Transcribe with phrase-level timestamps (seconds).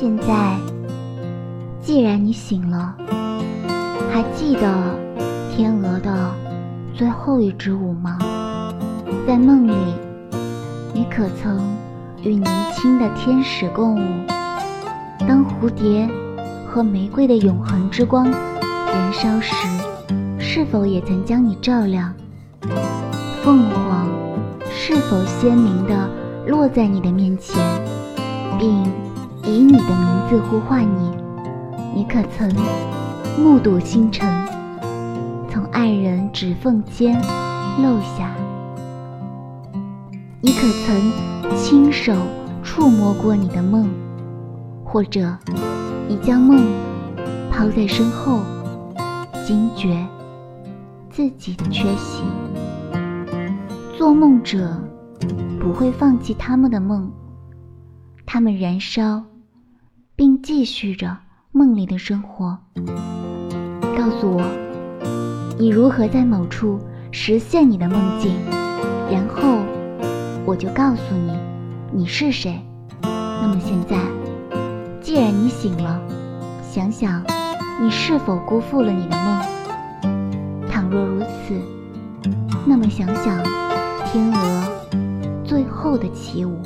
[0.00, 0.56] 现在，
[1.82, 2.94] 既然你醒了，
[4.12, 4.60] 还记得
[5.50, 6.32] 天鹅的
[6.94, 8.16] 最后一支舞吗？
[9.26, 9.74] 在梦里，
[10.94, 11.60] 你可曾
[12.22, 14.24] 与年轻的天使共舞？
[15.26, 16.08] 当蝴蝶
[16.64, 19.52] 和玫瑰的永恒之光燃烧时，
[20.38, 22.14] 是否也曾将你照亮？
[23.42, 24.08] 凤凰
[24.70, 26.08] 是否鲜明地
[26.46, 27.60] 落在你的面前，
[28.60, 28.84] 并
[29.48, 31.10] 以你的名字呼唤你？
[31.94, 32.46] 你可曾
[33.42, 34.28] 目睹星辰
[35.50, 37.18] 从爱人指缝间
[37.82, 38.34] 漏下？
[40.42, 42.14] 你可曾亲手
[42.62, 43.88] 触摸过你的梦？
[44.84, 45.34] 或者，
[46.06, 46.62] 你将梦
[47.50, 48.40] 抛在身后，
[49.46, 50.06] 惊觉
[51.10, 52.22] 自己的缺席？
[53.96, 54.78] 做梦者
[55.58, 57.10] 不会放弃他们的梦，
[58.26, 59.22] 他们燃烧，
[60.18, 61.16] 并继续着
[61.52, 62.58] 梦里的生活。
[63.96, 64.42] 告诉我，
[65.56, 66.80] 你如何在某处
[67.12, 68.34] 实现你的梦境，
[69.12, 69.60] 然后
[70.44, 71.38] 我就告诉你
[71.92, 72.60] 你是谁。
[73.00, 73.96] 那么现在，
[75.00, 76.00] 既然你醒了，
[76.68, 77.22] 想想
[77.80, 80.68] 你是否辜负了你的梦？
[80.68, 81.54] 倘若如此，
[82.66, 83.40] 那么想想。
[84.04, 84.64] 天鹅
[85.44, 86.58] 最后的起舞。